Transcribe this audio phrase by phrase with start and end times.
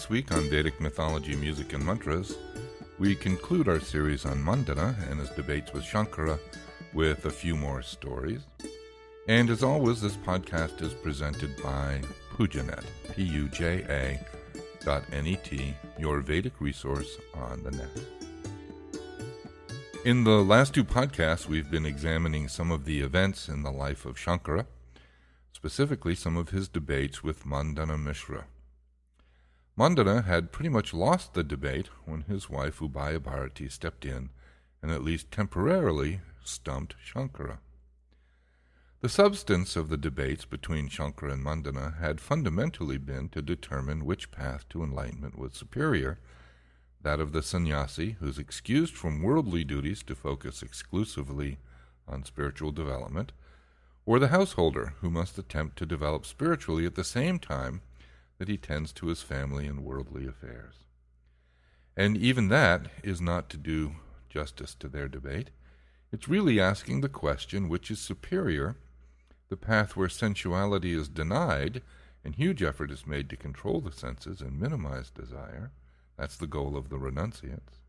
[0.00, 2.38] This week on Vedic mythology, music, and mantras,
[2.98, 6.38] we conclude our series on Mandana and his debates with Shankara
[6.94, 8.40] with a few more stories.
[9.28, 12.00] And as always, this podcast is presented by
[12.34, 12.82] Pujanet,
[13.14, 14.20] P U J A
[14.82, 18.00] dot N E T, your Vedic resource on the net.
[20.06, 24.06] In the last two podcasts, we've been examining some of the events in the life
[24.06, 24.64] of Shankara,
[25.52, 28.46] specifically some of his debates with Mandana Mishra.
[29.80, 34.28] Mandana had pretty much lost the debate when his wife Ubaya Bharati stepped in
[34.82, 37.60] and at least temporarily stumped Shankara.
[39.00, 44.30] The substance of the debates between Shankara and Mandana had fundamentally been to determine which
[44.30, 46.18] path to enlightenment was superior
[47.00, 51.56] that of the sannyasi, who's excused from worldly duties to focus exclusively
[52.06, 53.32] on spiritual development,
[54.04, 57.80] or the householder, who must attempt to develop spiritually at the same time
[58.40, 60.76] that he tends to his family and worldly affairs.
[61.94, 63.96] And even that is not to do
[64.30, 65.50] justice to their debate.
[66.10, 68.76] It's really asking the question which is superior
[69.50, 71.82] the path where sensuality is denied
[72.24, 75.72] and huge effort is made to control the senses and minimize desire.
[76.16, 77.80] That's the goal of the renunciates.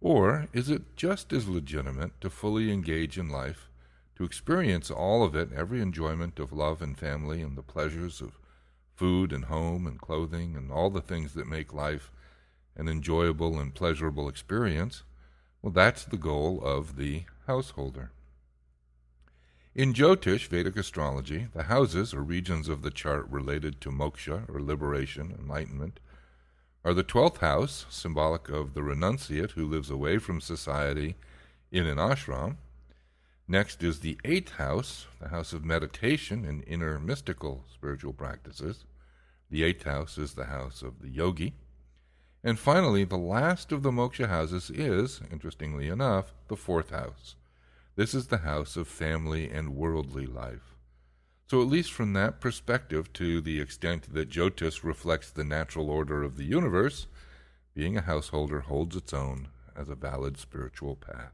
[0.00, 3.68] Or is it just as legitimate to fully engage in life,
[4.16, 8.38] to experience all of it, every enjoyment of love and family and the pleasures of
[8.94, 12.10] food and home and clothing and all the things that make life
[12.76, 15.02] an enjoyable and pleasurable experience,
[15.62, 18.10] well, that's the goal of the householder.
[19.74, 24.60] In Jyotish Vedic astrology, the houses or regions of the chart related to moksha or
[24.60, 25.98] liberation, enlightenment,
[26.84, 31.16] are the twelfth house, symbolic of the renunciate who lives away from society
[31.72, 32.56] in an ashram.
[33.46, 38.86] Next is the eighth house, the house of meditation and inner mystical spiritual practices.
[39.50, 41.52] The eighth house is the house of the yogi.
[42.42, 47.36] And finally, the last of the moksha houses is, interestingly enough, the fourth house.
[47.96, 50.74] This is the house of family and worldly life.
[51.46, 56.22] So, at least from that perspective, to the extent that Jyotish reflects the natural order
[56.22, 57.06] of the universe,
[57.74, 61.32] being a householder holds its own as a valid spiritual path.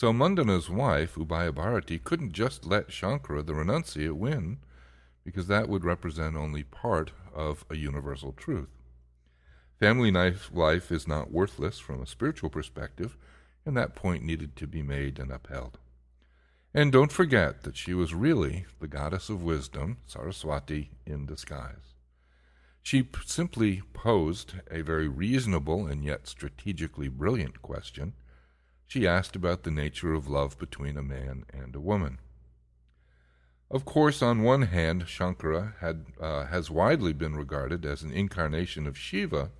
[0.00, 4.58] So Mundana's wife, Ubaya Bharati, couldn't just let Shankara the renunciate win,
[5.24, 8.68] because that would represent only part of a universal truth.
[9.80, 13.16] Family life is not worthless from a spiritual perspective,
[13.66, 15.78] and that point needed to be made and upheld.
[16.72, 21.94] And don't forget that she was really the goddess of wisdom, Saraswati, in disguise.
[22.84, 28.12] She p- simply posed a very reasonable and yet strategically brilliant question
[28.88, 32.18] she asked about the nature of love between a man and a woman.
[33.70, 38.86] Of course, on one hand, Shankara had, uh, has widely been regarded as an incarnation
[38.86, 39.50] of Shiva,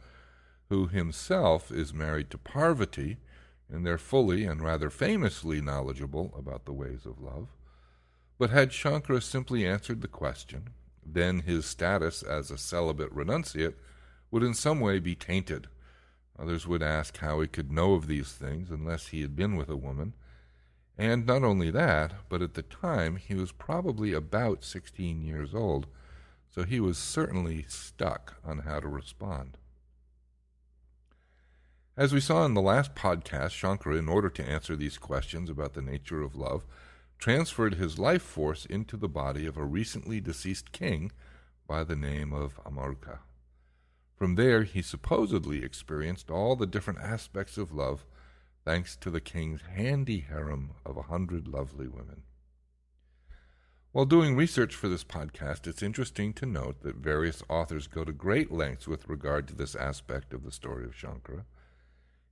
[0.70, 3.18] who himself is married to Parvati,
[3.68, 7.48] and they're fully and rather famously knowledgeable about the ways of love.
[8.38, 10.70] But had Shankara simply answered the question,
[11.04, 13.74] then his status as a celibate renunciate
[14.30, 15.68] would in some way be tainted
[16.38, 19.68] Others would ask how he could know of these things unless he had been with
[19.68, 20.14] a woman.
[20.96, 25.86] And not only that, but at the time he was probably about 16 years old,
[26.48, 29.58] so he was certainly stuck on how to respond.
[31.96, 35.74] As we saw in the last podcast, Shankara, in order to answer these questions about
[35.74, 36.64] the nature of love,
[37.18, 41.10] transferred his life force into the body of a recently deceased king
[41.66, 43.18] by the name of Amarka.
[44.18, 48.04] From there, he supposedly experienced all the different aspects of love
[48.64, 52.24] thanks to the king's handy harem of a hundred lovely women.
[53.92, 58.12] While doing research for this podcast, it's interesting to note that various authors go to
[58.12, 61.44] great lengths with regard to this aspect of the story of Shankara.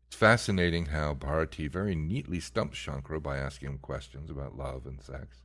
[0.09, 5.01] It's fascinating how Bharati very neatly stumps Shankara by asking him questions about love and
[5.01, 5.43] sex.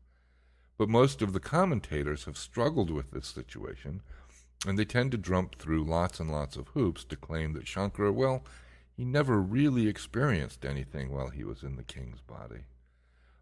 [0.79, 4.01] But most of the commentators have struggled with this situation
[4.65, 8.13] and they tend to jump through lots and lots of hoops to claim that Shankara,
[8.13, 8.43] well,
[8.95, 12.65] he never really experienced anything while he was in the king's body.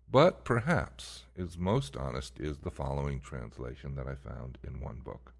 [0.10, 5.34] But perhaps is most honest is the following translation that I found in one book.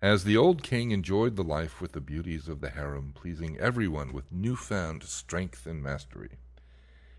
[0.00, 4.12] As the old king enjoyed the life with the beauties of the harem, pleasing everyone
[4.12, 6.32] with newfound strength and mastery,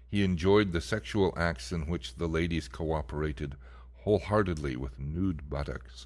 [0.07, 3.55] he enjoyed the sexual acts in which the ladies cooperated
[4.03, 6.05] wholeheartedly with nude buttocks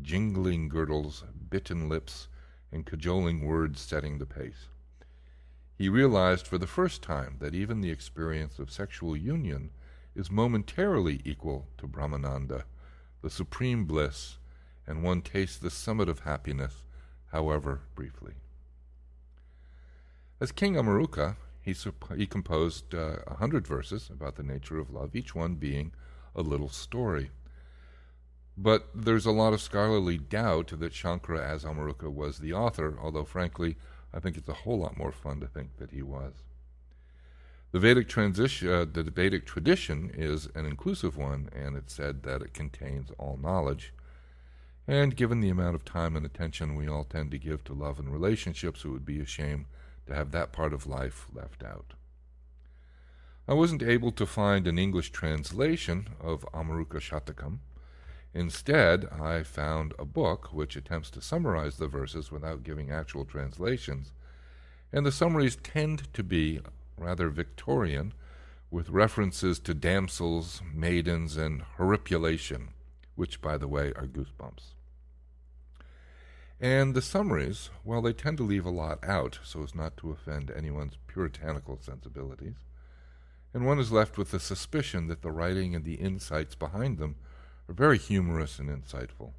[0.00, 2.28] jingling girdles, bitten lips,
[2.72, 4.68] and cajoling words setting the pace.
[5.76, 9.70] He realized for the first time that even the experience of sexual union
[10.14, 12.64] is momentarily equal to Brahmananda,
[13.22, 14.38] the supreme bliss,
[14.86, 16.82] and one tastes the summit of happiness
[17.32, 18.34] however briefly.
[20.40, 21.74] As King Amaruka, he,
[22.16, 25.92] he composed uh, a uh, hundred verses about the nature of love, each one being
[26.34, 27.30] a little story.
[28.56, 33.24] But there's a lot of scholarly doubt that Shankara as Amaruka was the author, although
[33.24, 33.76] frankly,
[34.14, 36.32] I think it's a whole lot more fun to think that he was.
[37.72, 42.40] The Vedic, transition, uh, the Vedic tradition is an inclusive one, and it's said that
[42.40, 43.92] it contains all knowledge.
[44.88, 47.98] And given the amount of time and attention we all tend to give to love
[47.98, 49.66] and relationships, it would be a shame
[50.06, 51.94] to have that part of life left out.
[53.48, 57.58] I wasn't able to find an English translation of Amaruka Shatakam.
[58.36, 64.12] Instead, I found a book which attempts to summarize the verses without giving actual translations,
[64.92, 66.60] and the summaries tend to be
[66.98, 68.12] rather Victorian,
[68.70, 72.74] with references to damsels, maidens, and horripilation,
[73.14, 74.74] which, by the way, are goosebumps.
[76.60, 80.10] And the summaries, while they tend to leave a lot out so as not to
[80.10, 82.56] offend anyone's puritanical sensibilities,
[83.54, 87.16] and one is left with the suspicion that the writing and the insights behind them
[87.68, 89.32] are very humorous and insightful.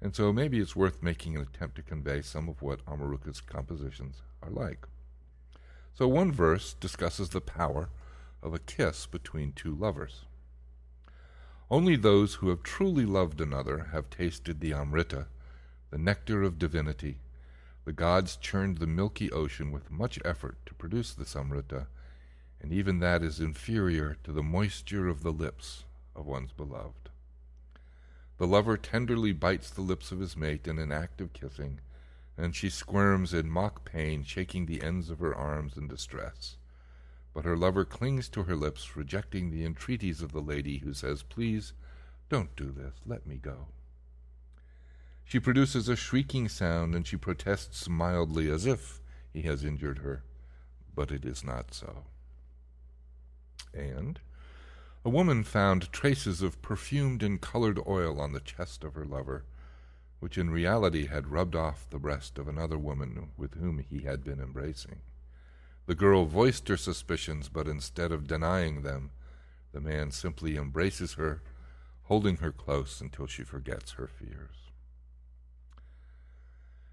[0.00, 4.22] And so maybe it's worth making an attempt to convey some of what Amaruka's compositions
[4.42, 4.86] are like.
[5.94, 7.88] So one verse discusses the power
[8.42, 10.26] of a kiss between two lovers.
[11.70, 15.26] Only those who have truly loved another have tasted the Amrita,
[15.90, 17.18] the nectar of divinity.
[17.84, 21.88] The gods churned the milky ocean with much effort to produce this Amrita,
[22.60, 27.07] and even that is inferior to the moisture of the lips of one's beloved.
[28.38, 31.80] The lover tenderly bites the lips of his mate in an act of kissing,
[32.36, 36.56] and she squirms in mock pain, shaking the ends of her arms in distress.
[37.34, 41.24] But her lover clings to her lips, rejecting the entreaties of the lady, who says,
[41.24, 41.72] Please,
[42.28, 43.66] don't do this, let me go.
[45.24, 49.00] She produces a shrieking sound, and she protests mildly as if
[49.32, 50.22] he has injured her,
[50.94, 52.04] but it is not so.
[53.74, 54.20] And
[55.04, 59.44] a woman found traces of perfumed and colored oil on the chest of her lover,
[60.20, 64.24] which in reality had rubbed off the breast of another woman with whom he had
[64.24, 65.00] been embracing.
[65.86, 69.10] The girl voiced her suspicions, but instead of denying them,
[69.72, 71.42] the man simply embraces her,
[72.04, 74.68] holding her close until she forgets her fears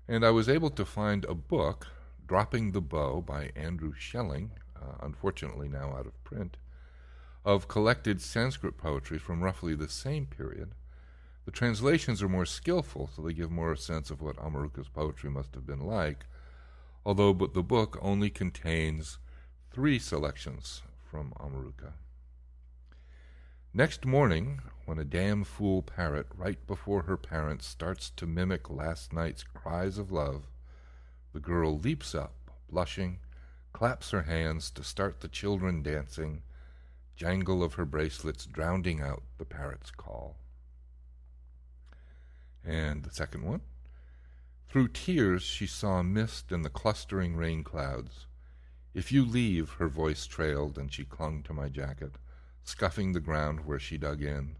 [0.08, 1.88] and I was able to find a book,
[2.28, 6.58] Dropping the Bow by Andrew Schelling, uh, unfortunately now out of print,
[7.46, 10.72] of collected Sanskrit poetry from roughly the same period.
[11.46, 15.30] The translations are more skillful, so they give more a sense of what Amaruka's poetry
[15.30, 16.26] must have been like,
[17.06, 19.20] although but the book only contains
[19.72, 21.94] three selections from Amaruka.
[23.76, 29.14] Next morning, when a damn fool parrot right before her parents starts to mimic last
[29.14, 30.48] night's cries of love,
[31.34, 32.34] the girl leaps up,
[32.70, 33.20] blushing,
[33.72, 36.42] claps her hands to start the children dancing,
[37.16, 40.38] jangle of her bracelets drowning out the parrot's call.
[42.66, 43.62] And the second one.
[44.68, 48.26] Through tears she saw mist and the clustering rain clouds.
[48.94, 52.16] If you leave, her voice trailed, and she clung to my jacket
[52.66, 54.58] scuffing the ground where she dug in.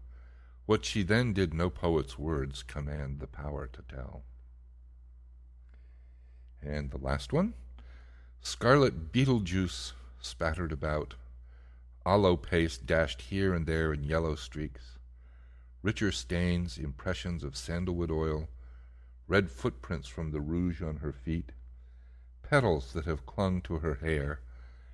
[0.64, 4.22] What she then did no poet's words command the power to tell.
[6.62, 7.54] And the last one
[8.40, 11.14] scarlet beetle juice spattered about,
[12.06, 14.96] aloe paste dashed here and there in yellow streaks,
[15.82, 18.48] richer stains, impressions of sandalwood oil,
[19.26, 21.52] red footprints from the rouge on her feet,
[22.42, 24.40] petals that have clung to her hair,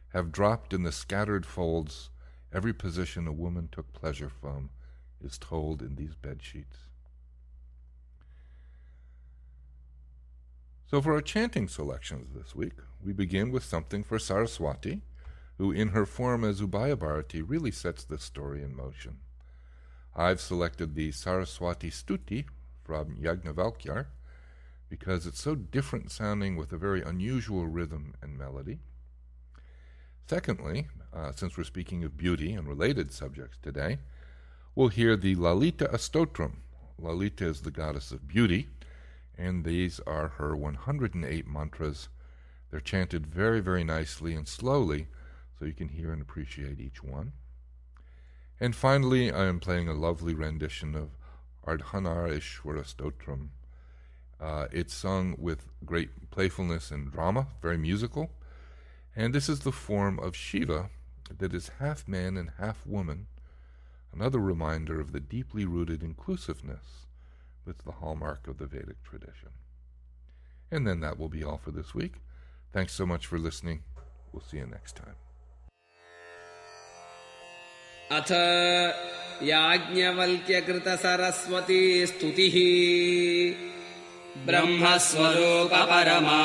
[0.08, 2.10] have dropped in the scattered folds
[2.52, 4.70] Every position a woman took pleasure from
[5.24, 6.76] is told in these bed sheets.
[10.90, 15.00] So, for our chanting selections this week, we begin with something for Saraswati,
[15.62, 19.18] who, in her form as Ubaya Bharati, really sets this story in motion.
[20.12, 22.46] I've selected the Saraswati Stuti
[22.82, 24.06] from Yagnavalkyar
[24.88, 28.80] because it's so different sounding with a very unusual rhythm and melody.
[30.26, 33.98] Secondly, uh, since we're speaking of beauty and related subjects today,
[34.74, 36.54] we'll hear the Lalita Astotram.
[36.98, 38.66] Lalita is the goddess of beauty,
[39.38, 42.08] and these are her 108 mantras.
[42.72, 45.06] They're chanted very, very nicely and slowly,
[45.62, 47.30] so you can hear and appreciate each one.
[48.58, 51.10] And finally, I am playing a lovely rendition of
[51.64, 53.50] Ardhanarishwara Stotram.
[54.40, 58.30] Uh, it's sung with great playfulness and drama, very musical.
[59.14, 60.90] And this is the form of Shiva
[61.38, 63.28] that is half man and half woman,
[64.12, 67.06] another reminder of the deeply rooted inclusiveness
[67.64, 69.50] that's the hallmark of the Vedic tradition.
[70.72, 72.14] And then that will be all for this week.
[72.72, 73.84] Thanks so much for listening.
[74.32, 75.14] We'll see you next time.
[78.12, 78.32] अथ
[79.42, 82.56] याज्ञवल्क्यकृतसरस्वती स्तुतिः।
[84.46, 86.40] ब्रह्मस्वरूपपरमा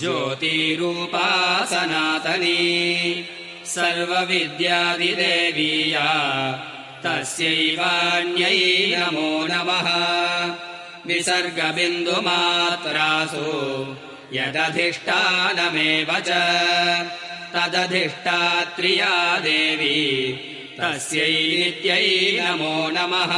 [0.00, 3.24] ज्योतिरूपा सनातनी।
[3.66, 6.08] सर्वविद्यादिदेवीया
[7.04, 9.88] तस्यैवान्यै नमो नमः।
[11.06, 13.96] विसर्गबिन्दुमात्रासु
[14.32, 16.30] यदधिष्ठानमेव च।
[17.54, 22.08] तदधिष्ठात्रिया देवी तस्यै नित्यै
[22.40, 23.32] नमो नमः।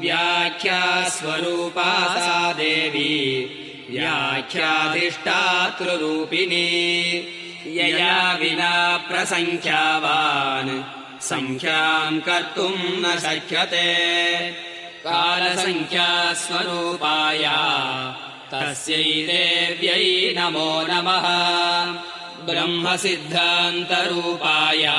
[0.00, 3.14] व्याख्यास्वरूपा सा देवी
[3.90, 6.70] व्याख्याधिष्ठातृरूपिणी
[7.78, 8.74] यया विना
[9.08, 10.72] प्रसङ्ख्यावान्
[11.30, 13.90] सङ्ख्याम् कर्तुम् न शक्यते।
[15.04, 17.58] कालसङ्ख्यास्वरूपाया
[18.52, 20.06] तस्यै देव्यै
[20.38, 21.26] नमो नमः।
[22.46, 24.98] ब्रह्मसिद्धान्तरूपाया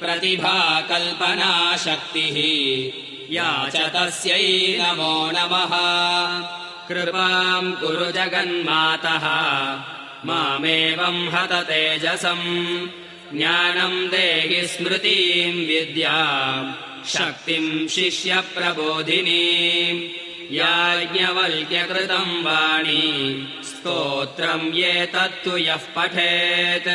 [0.00, 1.08] प्रतिभाकल्पनाशक्तिः।
[3.34, 5.74] या च तस्यै नमो नमः।
[6.88, 9.24] कृपाम् कुरु जगन्मातः
[10.24, 12.88] मामेवम् हत तेजसम्
[13.36, 19.42] ज्ञानम् देहि स्मृतिम् विद्याम् शक्तिम् शिष्यप्रबोधिनी।
[20.50, 23.04] याज्ञवल्क्यकृतम् वाणी
[23.64, 26.88] स्तोत्रम् ये तत्तु यः पठेत्।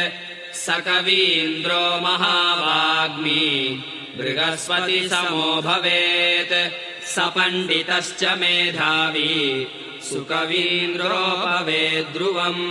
[0.55, 3.83] स कवीन्द्रो महावाग्मी
[4.17, 6.71] बृहस्पतिसमो भवेत्।
[7.05, 9.67] स पण्डितश्च मेधावी
[10.09, 12.65] सुकवीन्द्रो भवेद्ध्रुवम्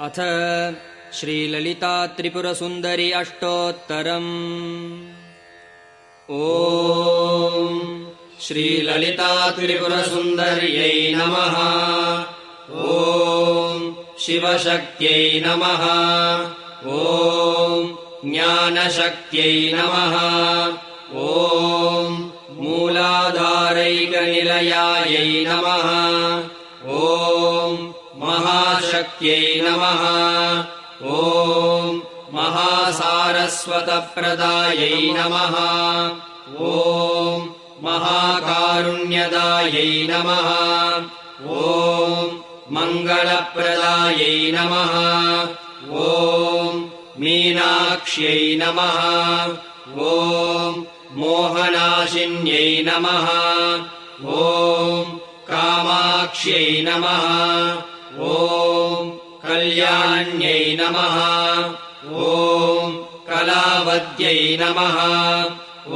[0.00, 0.18] अथ
[1.18, 4.26] श्रीललिता त्रिपुरसुन्दरि अष्टोत्तरम्।
[6.30, 6.42] ओ
[8.40, 11.56] श्रीललिता त्रिपुरसुन्दर्यै नमः।
[12.92, 15.84] ॐ शिवशक्त्यै नमः।
[16.86, 17.94] ॐ
[18.30, 20.14] ज्ञानशक्त्यै नमः।
[21.26, 22.12] ॐ
[22.60, 23.64] मूलाधारैकनिलयायै
[25.48, 25.86] नमः।
[27.04, 27.72] ॐ
[28.26, 30.02] महाशक्त्यै नमः
[31.02, 32.00] ॐ
[32.32, 35.54] महासारस्वतप्रदायै नमः।
[36.60, 37.48] ॐ
[37.82, 40.48] महाकारुण्यदायै नमः।
[41.60, 41.62] ॐ
[42.70, 44.92] मङ्गलप्रदायै नमः।
[46.00, 46.02] ॐ
[47.18, 48.98] मीनाक्ष्यै नमः।
[50.10, 50.12] ॐ
[51.12, 53.26] मोहनाशिन्यै नमः।
[54.24, 54.36] ॐ
[55.48, 57.24] कामाक्ष्यै नमः।
[58.18, 59.19] ॐ
[59.50, 61.16] कल्याण्यै नमः।
[62.24, 62.92] ॐ
[63.28, 64.98] कलावद्यै नमः।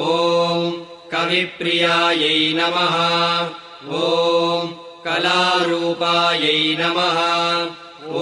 [0.04, 0.70] ॐ
[1.12, 2.96] कविप्रियायै नमः।
[3.98, 4.66] ॐ
[5.04, 7.18] कलारूपायै नमः।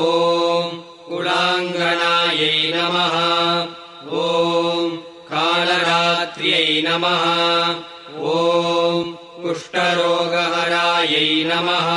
[0.03, 0.69] ॐ
[1.09, 3.17] कुलाङ्गनायै नमः।
[4.25, 4.97] ॐ
[5.33, 7.25] कालरात्र्यै नमः।
[8.21, 9.03] ॐ
[9.43, 11.89] कुष्ठरोगहरायै नमः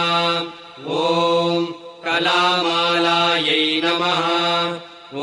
[2.15, 4.19] कलामालायै नमः।
[5.15, 5.17] ॐ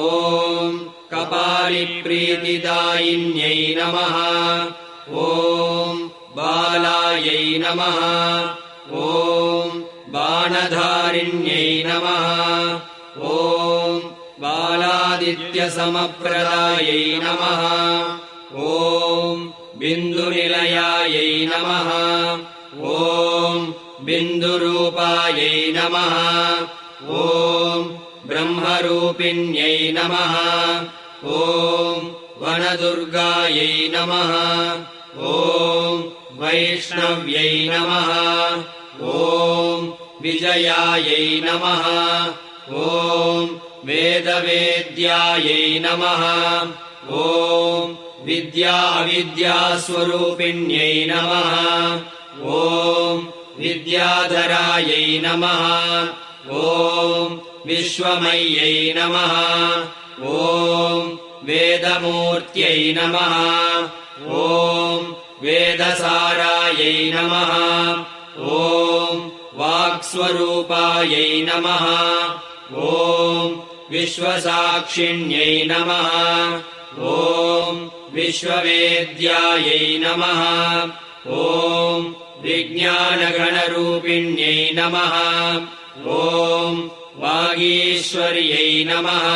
[1.13, 4.17] कपालिप्रीतिदायिन्यै नमः।
[5.25, 5.27] ॐ
[6.37, 7.99] बालायै नमः।
[9.05, 9.07] ॐ
[10.15, 12.27] बाणधारिण्यै नमः।
[13.37, 13.39] ॐ
[14.43, 17.63] बालादित्यसमप्रदायै नमः।
[18.55, 18.57] ॐ
[19.79, 21.89] बिन्दुनिलयायै नमः।
[22.85, 22.87] ॐ
[24.07, 26.15] बिन्दुरूपायै नमः।
[27.11, 27.83] ॐ
[28.27, 30.35] ब्रह्मरूपिण्यै नमः।
[31.25, 32.11] ॐ
[32.43, 34.33] वनदुर्गायै नमः।
[35.33, 35.95] ॐ
[36.39, 38.09] वैष्णव्यै नमः।
[39.03, 39.05] ॐ
[40.21, 41.85] विजयायै नमः।
[42.87, 42.89] ॐ
[43.85, 46.23] वेदवेद्यायै नमः।
[47.11, 47.95] ॐ
[48.25, 51.53] विद्याविद्यास्वरूपिण्यै नमः।
[52.43, 53.15] ॐ
[53.63, 55.63] विद्याधरायै नमः।
[56.51, 59.35] ॐ विश्वमय्यै नमः।
[60.29, 61.11] ॐ
[61.43, 63.35] वेदमूर्त्यै नमः।
[64.29, 65.01] ॐ
[65.43, 67.53] वेदसारायै नमः।
[68.39, 69.17] ॐ
[69.55, 71.87] वाक्स्वरूपायै नमः।
[72.77, 73.49] ॐ
[73.91, 76.11] विश्वसाक्षिण्यै नमः।
[76.99, 80.43] ॐ विश्ववेद्यायै नमः।
[81.27, 85.15] ॐ विज्ञानगणरूपिण्यै नमः।
[86.07, 89.27] ॐ वागीश्वर्यै नमः।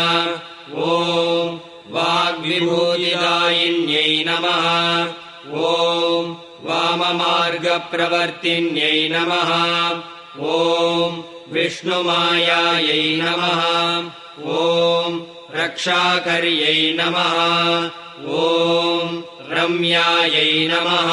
[0.76, 1.58] ॐ
[1.90, 4.66] वाग्विभूतिदायिन्यै नमः।
[5.52, 6.34] ॐ
[6.64, 9.50] वाममार्गप्रवर्तिन्यै नमः।
[10.40, 13.62] ॐ विष्णुमायायै नमः।
[14.56, 15.20] ॐ
[15.54, 17.34] रक्षाकर्यै नमः।
[18.42, 21.10] ॐ रम्यायै नमः।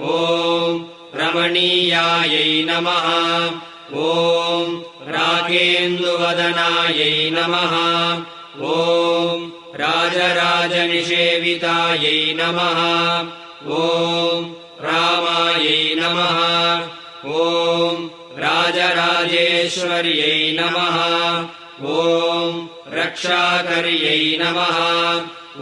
[0.00, 3.50] ॐ रमणीयायै नमः।
[3.94, 8.22] ॐ रागेन्दुवदनायै नमः।
[8.62, 13.24] ॐ राजराजनिषेवितायै नमः।
[13.66, 16.82] ॐ रामायै नमः।
[17.24, 21.44] ॐ राजराजेश्वर्यै नमः।
[21.84, 24.78] ॐ रक्षाकर्यै नमः।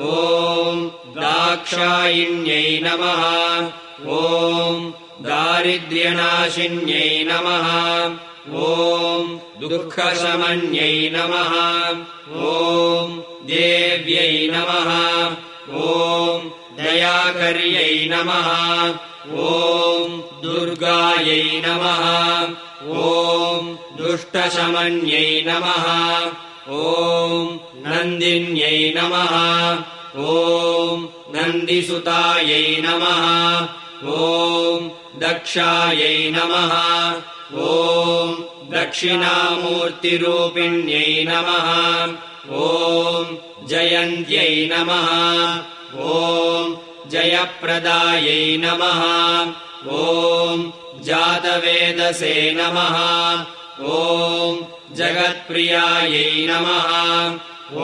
[0.01, 3.69] ॐ दाक्षायिण्यै नमः।
[4.07, 4.93] ॐ
[5.27, 7.67] दारिद्र्यनाशिन्यै नमः।
[8.55, 11.53] ॐ दुःखशमन्यै नमः।
[12.51, 14.91] ॐ देव्यै नमः।
[15.81, 18.49] ॐ दयाकर्यै नमः।
[19.47, 22.05] ॐ दुर्गायै नमः।
[23.07, 25.87] ॐ दुष्टशमन्यै नमः।
[26.69, 29.35] ॐ नन्दिन्यै नमः।
[30.17, 33.25] ॐ नन्दिसुतायै नमः।
[34.05, 36.73] ॐ दक्षायै नमः।
[37.55, 38.37] ॐ
[38.71, 41.69] दक्षिणामूर्तिरूपिण्यै नमः।
[42.51, 43.37] ॐ
[43.69, 45.09] जयन्त्यै नमः।
[45.95, 46.77] ॐ
[47.11, 49.03] जयप्रदायै नमः।
[49.89, 52.97] ॐ जातवेदसे नमः।
[53.81, 54.57] ॐ
[54.95, 56.89] जगत्प्रियायै नमः।
[57.73, 57.75] ॐ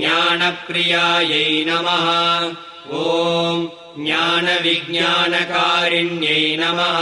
[0.00, 2.06] ज्ञानप्रियायै नमः।
[2.92, 3.68] ॐ
[4.04, 6.98] ज्ञानविज्ञानकारिण्यै नमः।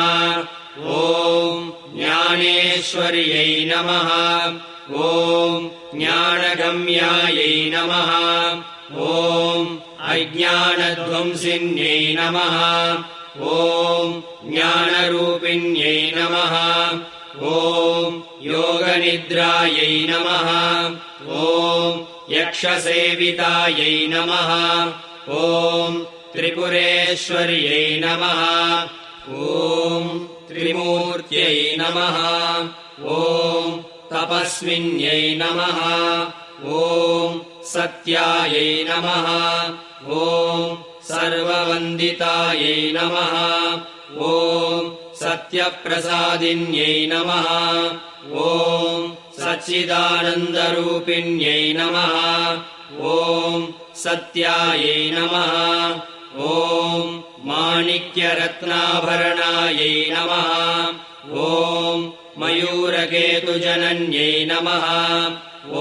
[0.86, 4.08] ॐ ज्ञानेश्वर्यै नमः।
[4.94, 8.10] ॐ ज्ञानगम्यायै नमः।
[9.06, 9.66] ॐ
[10.08, 12.56] अज्ञानध्वंसिन्यै नमः।
[13.42, 13.44] ॐ
[14.52, 16.54] ज्ञानरूपिण्यै नमः।
[17.42, 17.44] ॐ
[18.40, 20.48] योगनिद्रायै नमः।
[21.28, 21.30] ॐ
[22.28, 24.50] यक्षसेवितायै नमः।
[25.28, 28.40] ॐ त्रिपुरेश्वर्यै नमः।
[29.28, 30.04] ॐ
[30.48, 32.16] त्रिमूर्त्यै नमः।
[33.16, 33.18] ॐ
[34.10, 35.78] तपस्विन्यै नमः।
[36.80, 36.82] ॐ
[37.72, 39.26] सत्यायै नमः।
[40.18, 40.20] ॐ
[41.10, 43.34] सर्ववन्दितायै नमः।
[44.28, 44.30] ॐ
[45.20, 47.48] सत्यप्रसादिन्यै नमः।
[48.44, 48.46] ॐ
[49.40, 52.14] सच्चिदानन्दरूपिण्यै नमः।
[53.16, 53.18] ॐ
[54.04, 60.50] सत्यायै नमः ॐ माणिक्यरत्नाभरणायै नमः।
[61.34, 64.86] ॐ मयूरकेतुजनन्यै नमः।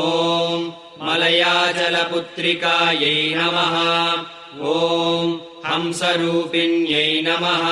[0.02, 0.70] ॐ
[1.02, 3.76] मलयाजलपुत्रिकायै नमः।
[4.62, 7.68] ॐ हंसरूपिण्यै नमः।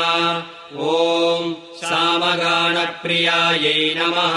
[0.77, 4.35] ॐ सामगानप्रियायै नमः।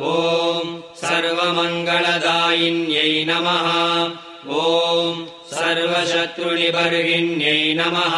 [0.00, 3.68] ॐ सर्वमङ्गलदायिन्यै नमः।
[4.48, 8.14] ॐ सर्वशत्रुनिबर्हिण्यै नमः।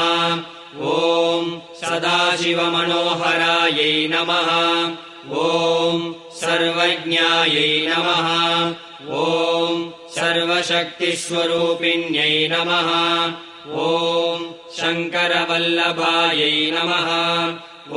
[0.93, 1.45] ॐ
[1.81, 4.49] सदाशिवमनोहरायै नमः।
[5.43, 5.45] ॐ
[6.41, 8.27] सर्वज्ञायै नमः।
[9.21, 9.23] ॐ
[10.19, 12.89] सर्वशक्तिस्वरूपिण्यै नमः।
[13.87, 13.89] ॐ
[14.79, 17.09] शङ्करवल्लभायै नमः।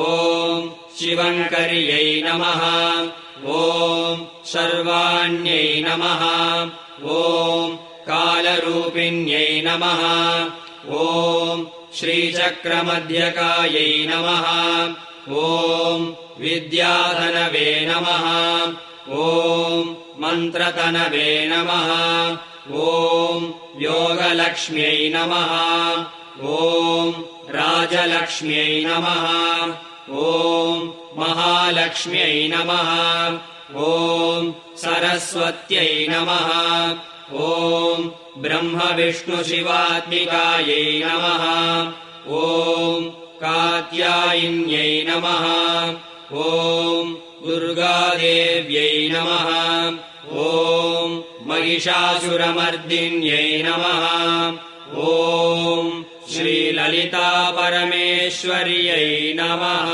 [0.08, 0.10] ॐ
[0.99, 2.62] शिवङ्कर्यै नमः।
[3.60, 3.62] ॐ
[4.54, 6.21] सर्वाण्यै नमः।
[7.04, 7.06] ॐ
[8.12, 10.02] कालरूपिण्यै नमः।
[11.00, 14.47] ॐ श्रीचक्रमध्यकायै नमः।
[15.41, 16.00] ॐ
[16.39, 18.26] विद्याधनवे नमः।
[19.26, 19.84] ॐ
[20.24, 21.91] मन्त्रतनवे नमः।
[22.88, 23.45] ॐ
[23.82, 25.54] योगलक्ष्म्यै नमः।
[26.56, 27.12] ॐ
[27.58, 29.26] राजलक्ष्म्यै नमः।
[30.26, 30.89] ॐ
[31.21, 32.91] महालक्ष्म्यै नमः।
[33.76, 34.52] ॐ
[34.84, 36.52] सरस्वत्यै नमः
[37.34, 41.44] ॐ ब्रह्मविष्णुशिवात्मिकायै नमः।
[42.28, 43.10] ॐ
[43.41, 45.46] कात्यायिन्यै नमः।
[46.44, 46.46] ॐ
[47.46, 49.50] दुर्गादेव्यै नमः।
[50.41, 50.44] ॐ
[51.46, 54.04] महिषासुरमर्दिन्यै नमः।
[54.98, 59.88] ॐ श्रीललितापरमेश्वर्यै नमः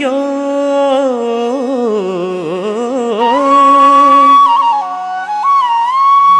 [0.00, 0.18] यो।